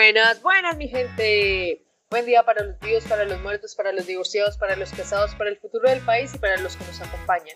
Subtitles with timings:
[0.00, 1.84] Buenas, buenas mi gente.
[2.08, 5.50] Buen día para los vivos, para los muertos, para los divorciados, para los casados, para
[5.50, 7.54] el futuro del país y para los que nos acompañan.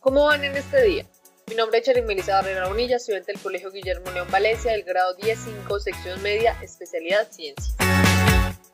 [0.00, 1.06] ¿Cómo van en este día?
[1.46, 5.16] Mi nombre es Charin Melissa Barrera Bonilla, estudiante del Colegio Guillermo León Valencia, del grado
[5.16, 7.76] 10-5, sección media, especialidad ciencia.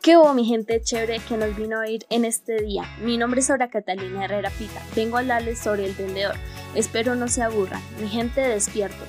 [0.03, 2.82] ¿Qué hubo mi gente chévere que nos vino a ir en este día?
[3.02, 4.82] Mi nombre es Aura Catalina Herrera Pita.
[4.96, 6.34] Vengo a hablarles sobre el vendedor.
[6.74, 7.80] Espero no se aburran.
[8.01, 9.07] Mi gente despiertos.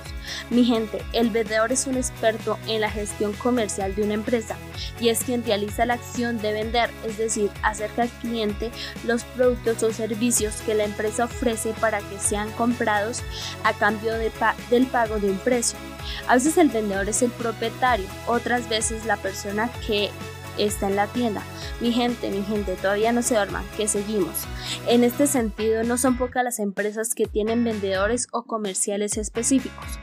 [0.52, 4.56] Mi gente, el vendedor es un experto en la gestión comercial de una empresa
[5.00, 8.70] y es quien realiza la acción de vender, es decir, acerca al cliente
[9.04, 13.24] los productos o servicios que la empresa ofrece para que sean comprados
[13.64, 14.32] a cambio de
[14.70, 15.80] del pago de un precio.
[16.28, 20.12] A veces el vendedor es el propietario, otras veces la persona que
[20.58, 21.42] está en la tienda.
[21.82, 24.46] Mi gente, mi gente, todavía no se duerman, que seguimos.
[24.88, 30.00] En este sentido, no son pocas las empresas que tienen vendedores o comerciales específicos.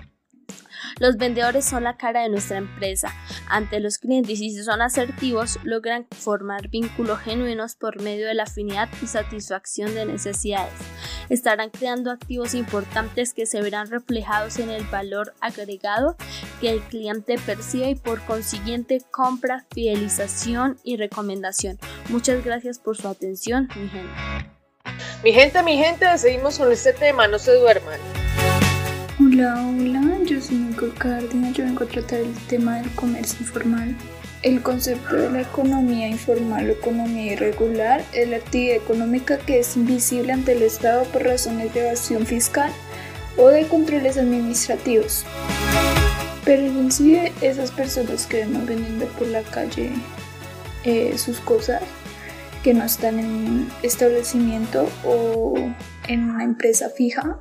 [1.00, 3.12] Los vendedores son la cara de nuestra empresa
[3.48, 8.42] ante los clientes y si son asertivos logran formar vínculos genuinos por medio de la
[8.42, 10.74] afinidad y satisfacción de necesidades.
[11.30, 16.16] Estarán creando activos importantes que se verán reflejados en el valor agregado
[16.60, 21.78] que el cliente percibe y por consiguiente compra, fidelización y recomendación.
[22.10, 24.50] Muchas gracias por su atención, mi gente.
[25.24, 28.19] Mi gente, mi gente, seguimos con este tema, no se duerman.
[29.22, 33.94] Hola, hola, yo soy Nicole Cárdenas, yo vengo a tratar el tema del comercio informal.
[34.40, 39.76] El concepto de la economía informal o economía irregular es la actividad económica que es
[39.76, 42.72] invisible ante el Estado por razones de evasión fiscal
[43.36, 45.26] o de controles administrativos.
[46.46, 49.90] Pero inclusive esas personas que vemos vendiendo por la calle
[50.84, 51.82] eh, sus cosas,
[52.62, 55.56] que no están en un establecimiento o
[56.08, 57.38] en una empresa fija,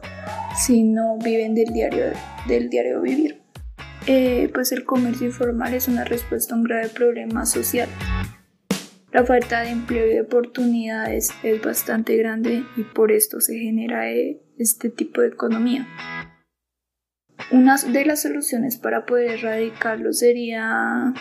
[0.60, 2.06] si no viven del diario,
[2.48, 3.42] del diario vivir.
[4.08, 7.88] Eh, pues el comercio informal es una respuesta a un grave problema social.
[9.12, 14.12] La falta de empleo y de oportunidades es bastante grande y por esto se genera
[14.12, 15.88] eh, este tipo de economía.
[17.52, 21.14] Una de las soluciones para poder erradicarlo sería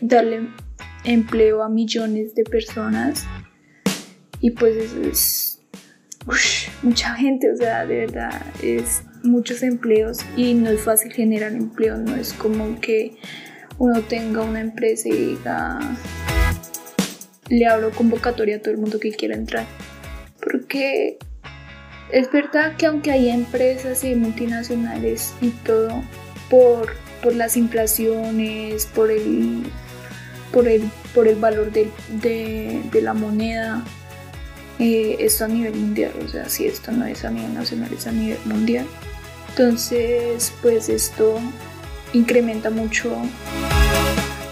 [0.00, 0.48] darle
[1.04, 3.26] empleo a millones de personas
[4.40, 5.57] y pues eso es
[6.82, 11.96] mucha gente, o sea, de verdad es muchos empleos y no es fácil generar empleo,
[11.96, 13.16] no es como que
[13.78, 15.78] uno tenga una empresa y diga,
[17.48, 19.66] le abro convocatoria a todo el mundo que quiera entrar.
[20.40, 21.18] Porque
[22.10, 26.02] es verdad que aunque hay empresas y multinacionales y todo,
[26.50, 29.64] por, por las inflaciones, por el,
[30.52, 31.90] por el, por el valor de,
[32.20, 33.84] de la moneda,
[34.78, 38.06] eh, esto a nivel mundial, o sea, si esto no es a nivel nacional, es
[38.06, 38.86] a nivel mundial.
[39.50, 41.40] Entonces, pues esto
[42.12, 43.16] incrementa mucho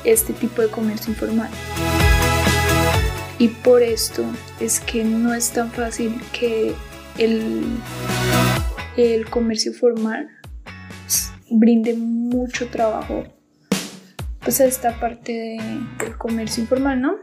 [0.05, 1.51] este tipo de comercio informal.
[3.39, 4.25] Y por esto
[4.61, 6.75] es que no es tan fácil que
[7.19, 7.65] el,
[8.97, 10.29] el comercio formal
[11.51, 13.25] brinde mucho trabajo
[14.41, 15.59] pues a esta parte
[15.99, 17.17] del comercio informal, ¿no?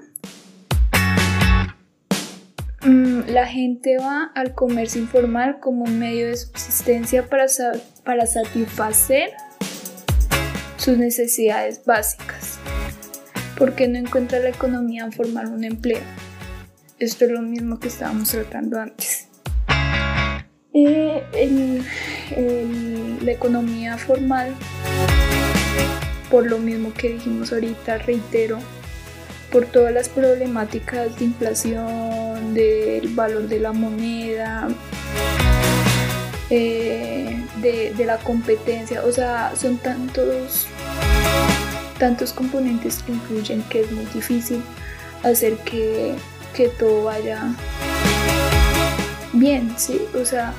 [2.85, 7.45] Mm, la gente va al comercio informal como un medio de subsistencia para,
[8.03, 9.31] para satisfacer
[10.77, 12.59] sus necesidades básicas.
[13.57, 16.01] porque no encuentra la economía formal un empleo?
[16.99, 19.27] Esto es lo mismo que estábamos tratando antes.
[20.73, 21.81] Eh,
[23.21, 24.53] la economía formal,
[26.29, 28.59] por lo mismo que dijimos ahorita, reitero,
[29.51, 32.22] por todas las problemáticas de inflación,
[32.53, 34.67] del valor de la moneda,
[36.49, 40.67] eh, de, la competencia, o sea, son tantos,
[41.97, 44.61] tantos componentes que influyen que es muy difícil
[45.23, 46.13] hacer que,
[46.53, 47.41] que todo vaya
[49.33, 50.01] bien, ¿sí?
[50.19, 50.53] O sea,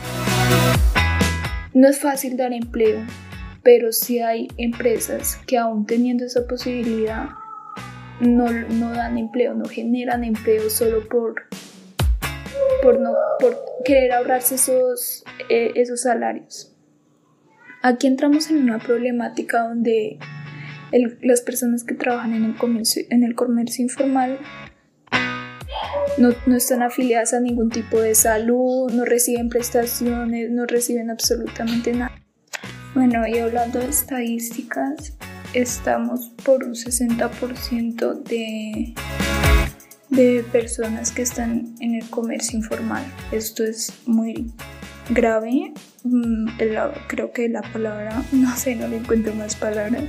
[1.74, 3.00] no es fácil dar empleo,
[3.62, 7.30] pero sí hay empresas que aún teniendo esa posibilidad
[8.20, 8.44] no,
[8.92, 11.42] dan empleo, no generan empleo solo por,
[12.84, 16.76] por, no, por querer ahorrarse esos, eh, esos salarios.
[17.82, 20.19] Aquí entramos en una problemática donde
[21.22, 24.38] las personas que trabajan en el comercio, en el comercio informal
[26.19, 31.92] no, no, están afiliadas a ningún tipo de salud, no reciben prestaciones, no reciben absolutamente
[31.94, 32.12] nada.
[32.94, 35.16] Bueno, y hablando de estadísticas,
[35.54, 38.94] estamos por un 60% de,
[40.14, 43.05] de personas que están en el comercio informal.
[43.32, 44.52] Esto es muy
[45.11, 45.72] grave.
[46.05, 46.49] Mm,
[47.08, 50.05] creo que la palabra, no sé, no le encuentro más palabras.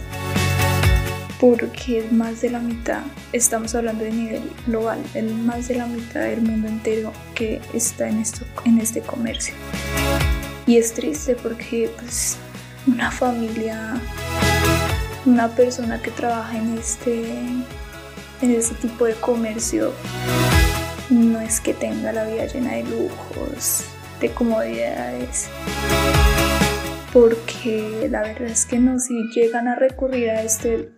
[1.40, 3.02] porque es más de la mitad,
[3.34, 8.08] estamos hablando de nivel global, el más de la mitad del mundo entero que está
[8.08, 9.54] en, esto, en este comercio.
[10.66, 12.38] Y es triste porque pues
[12.88, 14.00] una familia,
[15.26, 17.26] una persona que trabaja en este,
[18.46, 19.92] en este tipo de comercio,
[21.10, 23.86] no es que tenga la vida llena de lujos,
[24.22, 25.50] de comodidades
[27.16, 30.92] porque la verdad es que no, si llegan a recurrir a este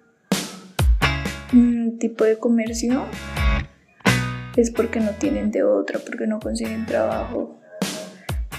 [1.52, 3.06] mm, tipo de comercio
[4.56, 7.60] es porque no tienen de otra, porque no consiguen trabajo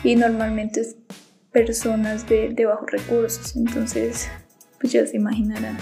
[0.05, 0.95] y normalmente es
[1.51, 4.29] personas de, de bajos recursos, entonces
[4.79, 5.77] pues ya se imaginarán.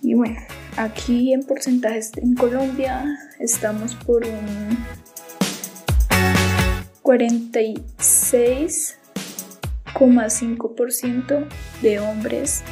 [0.00, 0.40] Y bueno,
[0.76, 3.04] aquí en porcentajes en Colombia
[3.38, 4.76] estamos por un
[7.02, 8.98] 46
[9.94, 11.46] 5%
[11.82, 12.62] de hombres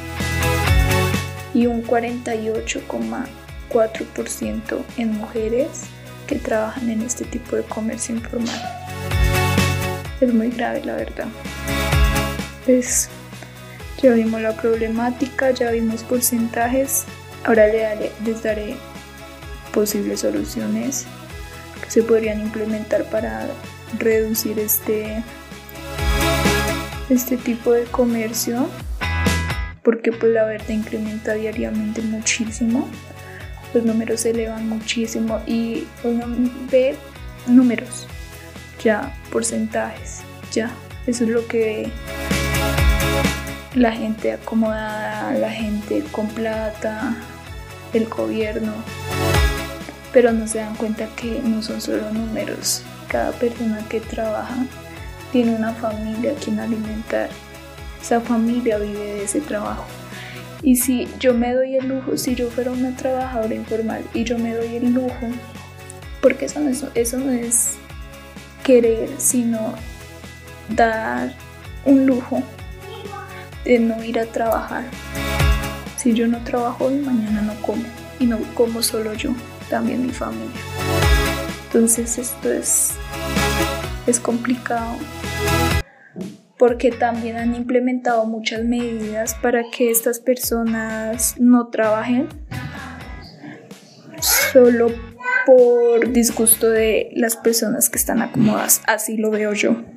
[1.53, 5.83] y un 48,4% en mujeres
[6.27, 8.59] que trabajan en este tipo de comercio informal.
[10.19, 11.27] Es muy grave la verdad.
[12.65, 13.07] Pues
[14.01, 17.05] ya vimos la problemática, ya vimos porcentajes,
[17.45, 18.75] ahora les daré
[19.73, 21.05] posibles soluciones
[21.83, 23.47] que se podrían implementar para
[23.99, 25.23] reducir este
[27.09, 28.69] este tipo de comercio
[29.83, 32.87] porque pues la verdad incrementa diariamente muchísimo.
[33.73, 36.25] Los números se elevan muchísimo y uno
[36.71, 36.95] ve
[37.47, 38.07] números
[38.81, 40.71] ya porcentajes ya.
[41.05, 41.91] Eso es lo que
[43.75, 47.15] la gente acomodada la gente con plata
[47.93, 48.73] el gobierno
[50.11, 54.65] pero no se dan cuenta que no son solo números cada persona que trabaja
[55.31, 57.29] tiene una familia a quien alimentar.
[58.01, 59.85] Esa familia vive de ese trabajo.
[60.61, 64.37] Y si yo me doy el lujo, si yo fuera una trabajadora informal y yo
[64.37, 65.27] me doy el lujo,
[66.21, 67.75] porque eso no es, eso no es
[68.63, 69.73] querer, sino
[70.69, 71.33] dar
[71.85, 72.41] un lujo
[73.65, 74.85] de no ir a trabajar.
[76.03, 77.81] Si yo no trabajo hoy, mañana no como.
[78.19, 79.29] Y no como solo yo,
[79.69, 80.51] también mi familia.
[81.67, 82.95] Entonces esto es,
[84.05, 84.97] es complicado
[86.59, 92.27] porque también han implementado muchas medidas para que estas personas no trabajen
[94.19, 94.87] solo
[95.45, 98.81] por disgusto de las personas que están acomodadas.
[98.87, 99.92] Así lo veo yo.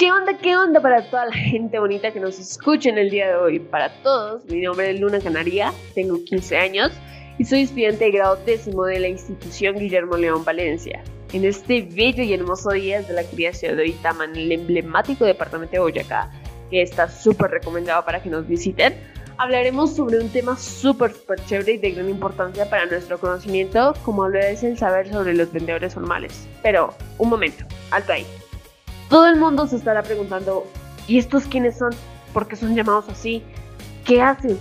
[0.00, 3.28] ¿Qué onda, qué onda para toda la gente bonita que nos escucha en el día
[3.28, 3.58] de hoy?
[3.58, 6.90] Para todos, mi nombre es Luna Canaria, tengo 15 años
[7.36, 11.04] y soy estudiante de grado décimo de la institución Guillermo León Valencia.
[11.34, 15.72] En este bello y hermoso día de la criación de Oitama, en el emblemático departamento
[15.72, 16.30] de Boyacá,
[16.70, 18.94] que está súper recomendado para que nos visiten,
[19.36, 24.28] hablaremos sobre un tema súper, súper chévere y de gran importancia para nuestro conocimiento, como
[24.28, 26.48] lo es el saber sobre los vendedores formales.
[26.62, 28.24] Pero, un momento, alto ahí.
[29.10, 30.64] Todo el mundo se estará preguntando,
[31.08, 31.90] ¿y estos quiénes son?
[32.32, 33.42] ¿Por qué son llamados así?
[34.04, 34.56] ¿Qué hacen?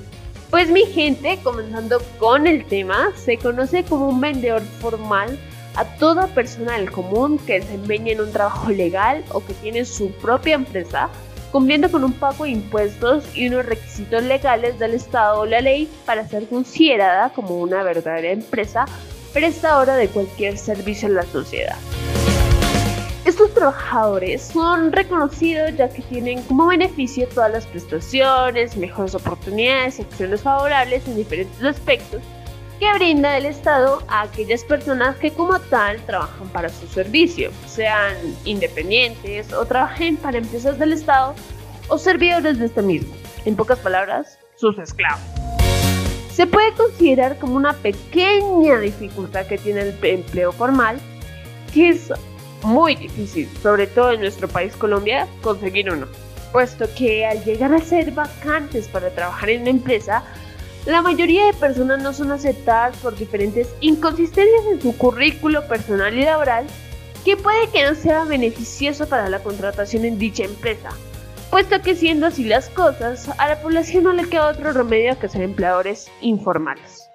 [0.50, 5.38] Pues mi gente, comenzando con el tema, se conoce como un vendedor formal
[5.75, 10.10] a toda persona del común que desempeña en un trabajo legal o que tiene su
[10.13, 11.10] propia empresa,
[11.51, 15.88] cumpliendo con un pago de impuestos y unos requisitos legales del Estado o la ley
[16.08, 18.86] para ser considerada como una verdadera empresa
[19.32, 21.77] prestadora de cualquier servicio en la sociedad.
[23.39, 30.01] Estos trabajadores son reconocidos ya que tienen como beneficio todas las prestaciones, mejores oportunidades y
[30.01, 32.22] acciones favorables en diferentes aspectos
[32.81, 38.17] que brinda el Estado a aquellas personas que como tal trabajan para su servicio, sean
[38.43, 41.34] independientes o trabajen para empresas del Estado
[41.88, 43.15] o servidores de este mismo.
[43.46, 45.22] En pocas palabras, sus esclavos.
[46.34, 51.00] Se puede considerar como una pequeña dificultad que tiene el empleo formal,
[51.74, 52.12] que es
[52.63, 56.08] muy difícil, sobre todo en nuestro país Colombia, conseguir uno,
[56.51, 60.24] puesto que al llegar a ser vacantes para trabajar en una empresa,
[60.86, 66.24] la mayoría de personas no son aceptadas por diferentes inconsistencias en su currículo personal y
[66.24, 66.66] laboral
[67.25, 70.89] que puede que no sea beneficioso para la contratación en dicha empresa,
[71.51, 75.28] puesto que siendo así las cosas, a la población no le queda otro remedio que
[75.28, 77.12] ser empleadores informales,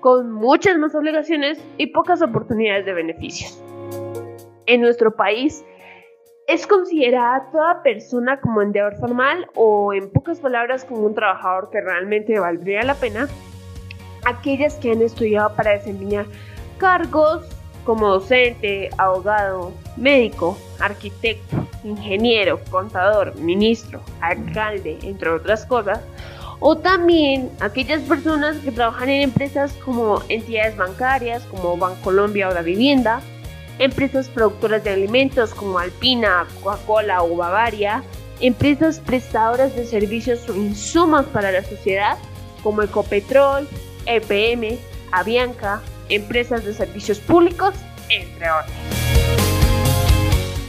[0.00, 3.62] con muchas más obligaciones y pocas oportunidades de beneficios.
[4.66, 5.64] En nuestro país,
[6.46, 11.80] es considerada toda persona como vendedor formal o en pocas palabras como un trabajador que
[11.80, 13.28] realmente valdría la pena.
[14.24, 16.26] Aquellas que han estudiado para desempeñar
[16.78, 17.46] cargos
[17.84, 26.00] como docente, abogado, médico, arquitecto, ingeniero, contador, ministro, alcalde, entre otras cosas,
[26.60, 32.62] o también aquellas personas que trabajan en empresas como entidades bancarias, como Bancolombia o la
[32.62, 33.20] Vivienda,
[33.78, 38.02] empresas productoras de alimentos como Alpina, Coca-Cola o Bavaria,
[38.40, 42.18] empresas prestadoras de servicios o insumos para la sociedad
[42.62, 43.68] como Ecopetrol,
[44.06, 44.78] EPM,
[45.10, 47.74] Avianca, empresas de servicios públicos,
[48.08, 48.70] entre otras.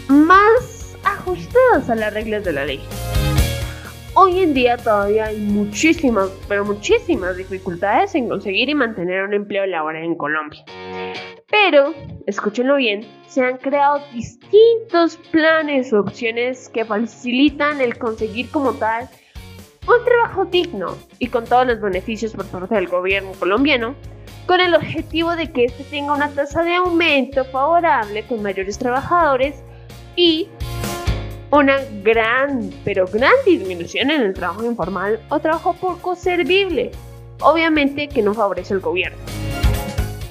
[0.07, 2.81] Más ajustadas a las reglas de la ley.
[4.15, 9.65] Hoy en día todavía hay muchísimas, pero muchísimas dificultades en conseguir y mantener un empleo
[9.65, 10.63] laboral en Colombia.
[11.65, 11.93] Pero,
[12.27, 19.07] escúchenlo bien, se han creado distintos planes o opciones que facilitan el conseguir como tal
[19.87, 23.95] un trabajo digno y con todos los beneficios por parte del gobierno colombiano,
[24.45, 29.63] con el objetivo de que éste tenga una tasa de aumento favorable con mayores trabajadores
[30.17, 30.49] y
[31.49, 36.91] una gran, pero gran disminución en el trabajo informal o trabajo poco servible,
[37.39, 39.17] obviamente que no favorece al gobierno.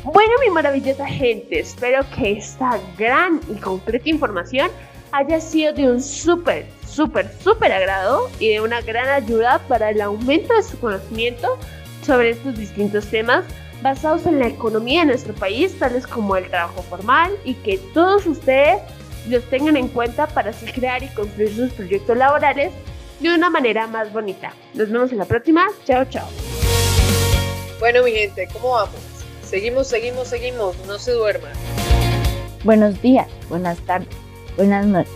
[0.05, 4.69] Bueno, mi maravillosa gente, espero que esta gran y concreta información
[5.13, 10.01] haya sido de un súper, súper, súper agrado y de una gran ayuda para el
[10.01, 11.57] aumento de su conocimiento
[12.05, 13.45] sobre estos distintos temas
[13.81, 18.27] basados en la economía de nuestro país, tales como el trabajo formal y que todos
[18.27, 18.81] ustedes
[19.29, 22.73] los tengan en cuenta para así crear y construir sus proyectos laborales
[23.21, 24.53] de una manera más bonita.
[24.75, 25.69] Nos vemos en la próxima.
[25.85, 26.29] Chao, chao.
[27.79, 29.12] Bueno, mi gente, ¿cómo vamos?
[29.53, 30.77] Seguimos, seguimos, seguimos.
[30.87, 31.53] No se duerman.
[32.65, 34.09] Buenos días, buenas tardes,
[34.57, 35.13] buenas noches.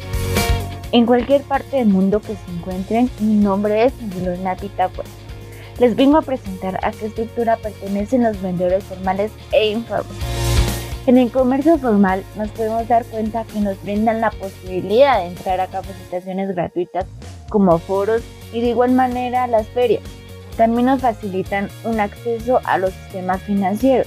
[0.93, 5.07] En cualquier parte del mundo que se encuentren, mi nombre es Angelina Pitapuez.
[5.79, 10.23] Les vengo a presentar a qué estructura pertenecen los vendedores formales e informales.
[11.07, 15.61] En el comercio formal nos podemos dar cuenta que nos brindan la posibilidad de entrar
[15.61, 17.07] a capacitaciones gratuitas
[17.49, 18.21] como foros
[18.53, 20.03] y de igual manera las ferias.
[20.59, 24.07] También nos facilitan un acceso a los sistemas financieros.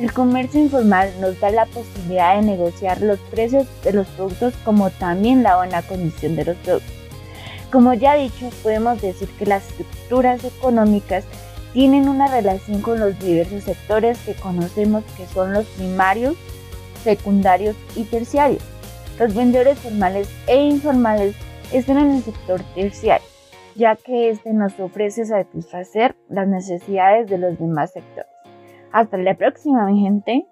[0.00, 4.88] El comercio informal nos da la posibilidad de negociar los precios de los productos como
[4.88, 6.94] también la buena condición de los productos.
[7.70, 11.24] Como ya dicho, podemos decir que las estructuras económicas
[11.74, 16.34] tienen una relación con los diversos sectores que conocemos que son los primarios,
[17.04, 18.62] secundarios y terciarios.
[19.18, 21.36] Los vendedores formales e informales
[21.74, 23.28] están en el sector terciario,
[23.74, 28.29] ya que este nos ofrece satisfacer las necesidades de los demás sectores.
[28.92, 30.46] Hasta la próxima, mi gente.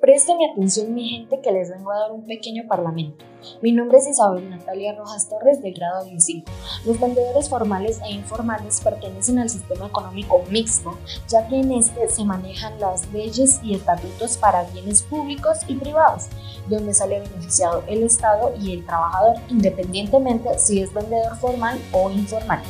[0.00, 3.24] Presten atención mi gente que les vengo a dar un pequeño parlamento.
[3.62, 6.50] Mi nombre es Isabel Natalia Rojas Torres del grado 25.
[6.84, 10.98] Los vendedores formales e informales pertenecen al sistema económico mixto,
[11.28, 16.26] ya que en este se manejan las leyes y estatutos para bienes públicos y privados,
[16.68, 22.62] donde sale beneficiado el Estado y el trabajador, independientemente si es vendedor formal o informal.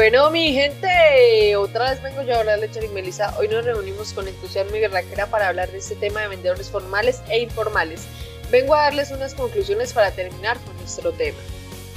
[0.00, 3.34] Bueno, mi gente, otra vez vengo yo a hablarle Charin Melissa.
[3.38, 7.20] Hoy nos reunimos con entusiasmo y berraquera para hablar de este tema de vendedores formales
[7.28, 8.06] e informales.
[8.50, 11.36] Vengo a darles unas conclusiones para terminar con nuestro tema.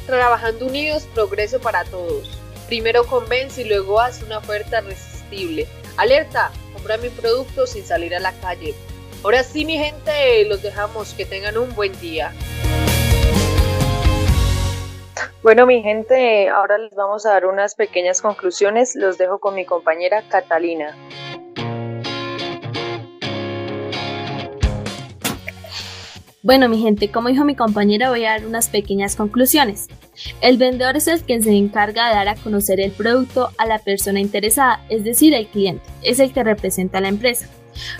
[0.05, 2.37] Trabajando unidos, progreso para todos.
[2.67, 5.65] Primero convence y luego hace una oferta irresistible.
[5.95, 8.75] Alerta, compra mi producto sin salir a la calle.
[9.23, 11.13] Ahora sí, mi gente, los dejamos.
[11.13, 12.33] Que tengan un buen día.
[15.43, 18.95] Bueno, mi gente, ahora les vamos a dar unas pequeñas conclusiones.
[18.95, 20.95] Los dejo con mi compañera Catalina.
[26.43, 29.89] Bueno, mi gente, como dijo mi compañera, voy a dar unas pequeñas conclusiones.
[30.39, 33.79] El vendedor es el que se encarga de dar a conocer el producto a la
[33.79, 35.83] persona interesada, es decir, el cliente.
[36.03, 37.49] Es el que representa a la empresa.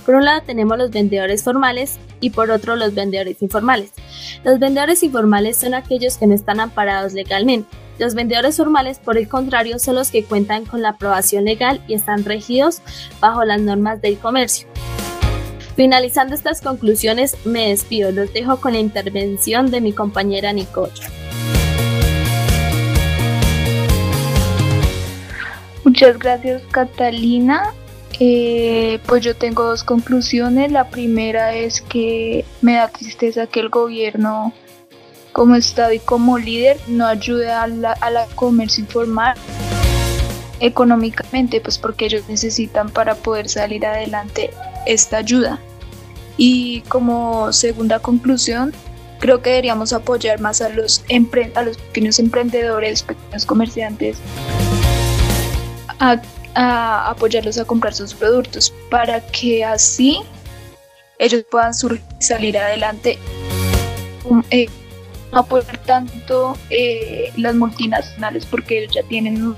[0.05, 3.91] Por un lado tenemos los vendedores formales y por otro los vendedores informales.
[4.43, 7.69] Los vendedores informales son aquellos que no están amparados legalmente.
[7.99, 11.93] Los vendedores formales, por el contrario, son los que cuentan con la aprobación legal y
[11.93, 12.81] están regidos
[13.19, 14.67] bajo las normas del comercio.
[15.75, 18.11] Finalizando estas conclusiones, me despido.
[18.11, 20.93] Los dejo con la intervención de mi compañera Nicole.
[25.83, 27.73] Muchas gracias Catalina.
[28.19, 30.71] Eh, pues yo tengo dos conclusiones.
[30.71, 34.53] La primera es que me da tristeza que el gobierno
[35.31, 39.35] como Estado y como líder no ayude a la, comercio informal
[40.59, 44.51] económicamente, pues porque ellos necesitan para poder salir adelante
[44.85, 45.59] esta ayuda.
[46.37, 48.73] Y como segunda conclusión,
[49.19, 51.03] creo que deberíamos apoyar más a los,
[51.55, 54.17] a los pequeños emprendedores, pequeños comerciantes,
[56.55, 60.19] a apoyarlos a comprar sus productos para que así
[61.19, 61.73] ellos puedan
[62.19, 63.17] salir adelante
[64.51, 64.67] eh,
[65.31, 69.55] no apoyar tanto eh, las multinacionales porque ellos ya tienen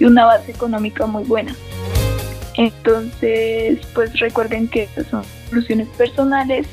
[0.00, 1.54] una base económica muy buena.
[2.56, 6.66] Entonces, pues recuerden que estas son soluciones personales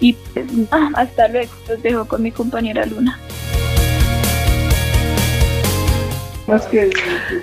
[0.00, 0.46] y pues
[0.94, 3.18] hasta luego, los dejo con mi compañera Luna.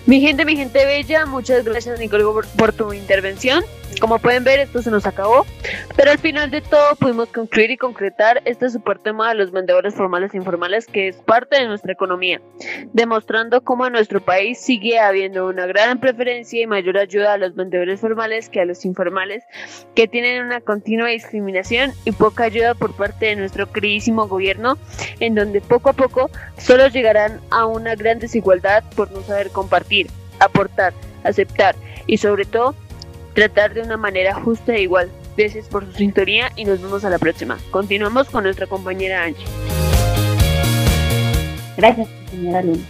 [0.05, 2.23] Mi gente, mi gente bella, muchas gracias Nicole
[2.57, 3.63] por tu intervención.
[3.99, 5.45] Como pueden ver, esto se nos acabó,
[5.95, 9.95] pero al final de todo pudimos concluir y concretar este super tema de los vendedores
[9.95, 12.41] formales e informales que es parte de nuestra economía,
[12.93, 17.55] demostrando cómo en nuestro país sigue habiendo una gran preferencia y mayor ayuda a los
[17.55, 19.43] vendedores formales que a los informales,
[19.95, 24.77] que tienen una continua discriminación y poca ayuda por parte de nuestro queridísimo gobierno,
[25.21, 30.07] en donde poco a poco solo llegarán a una gran desigualdad por no saber compartir,
[30.39, 31.75] aportar, aceptar
[32.07, 32.75] y sobre todo
[33.35, 35.11] tratar de una manera justa e igual.
[35.37, 37.59] Gracias por su sintonía y nos vemos a la próxima.
[37.69, 39.45] Continuamos con nuestra compañera Angie.
[41.77, 42.83] Gracias, señora Luna.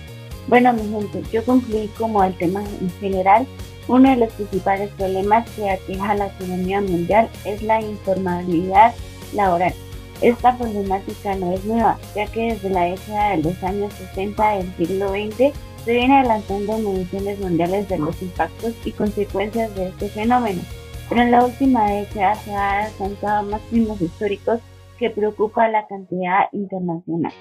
[0.47, 3.47] Bueno, mi gente, yo concluí como el tema en general.
[3.87, 8.93] Uno de los principales problemas que aqueja a la economía mundial es la informalidad
[9.33, 9.73] laboral.
[10.21, 14.75] Esta problemática no es nueva, ya que desde la década de los años 60 del
[14.75, 15.53] siglo XX
[15.93, 20.61] viene adelantando mediciones mundiales de los impactos y consecuencias de este fenómeno,
[21.09, 24.59] pero en la última década se han alcanzado máximos históricos
[24.97, 27.33] que preocupa la cantidad internacional.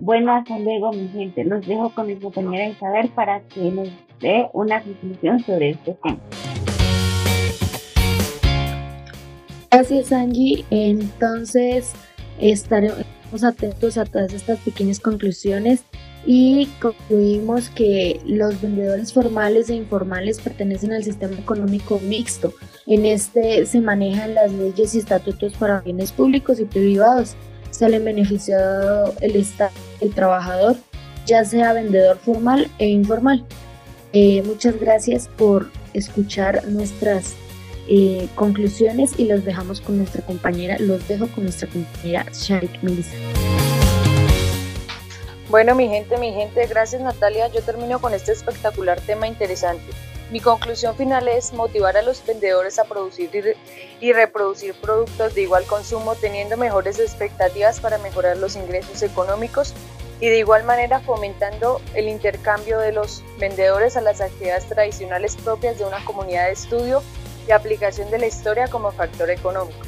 [0.00, 1.44] Bueno, hasta luego mi gente.
[1.44, 3.88] Los dejo con mi compañera Isabel para que nos
[4.20, 6.18] dé una conclusión sobre este tema.
[9.70, 10.64] Gracias Angie.
[10.70, 11.92] Entonces
[12.40, 13.04] estaremos
[13.42, 15.82] atentos a todas estas pequeñas conclusiones
[16.26, 22.54] y concluimos que los vendedores formales e informales pertenecen al sistema económico mixto.
[22.86, 27.34] En este se manejan las leyes y estatutos para bienes públicos y privados.
[27.70, 30.76] Sale beneficiado el Estado, el trabajador,
[31.26, 33.44] ya sea vendedor formal e informal.
[34.12, 37.34] Eh, muchas gracias por escuchar nuestras
[37.88, 43.16] eh, conclusiones y los dejamos con nuestra compañera, los dejo con nuestra compañera Sharik Melissa.
[45.50, 47.48] Bueno, mi gente, mi gente, gracias Natalia.
[47.48, 49.84] Yo termino con este espectacular tema interesante.
[50.30, 53.56] Mi conclusión final es motivar a los vendedores a producir
[54.00, 59.74] y reproducir productos de igual consumo teniendo mejores expectativas para mejorar los ingresos económicos
[60.20, 65.78] y de igual manera fomentando el intercambio de los vendedores a las actividades tradicionales propias
[65.78, 67.02] de una comunidad de estudio
[67.46, 69.78] y aplicación de la historia como factor económico.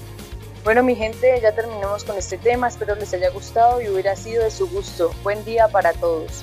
[0.64, 2.68] Bueno, mi gente, ya terminamos con este tema.
[2.68, 5.12] Espero les haya gustado y hubiera sido de su gusto.
[5.22, 6.42] Buen día para todos.